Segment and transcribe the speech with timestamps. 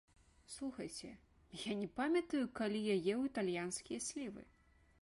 [0.53, 1.09] Слухайце,
[1.67, 4.43] я не памятаю, калі я еў італьянскія слівы!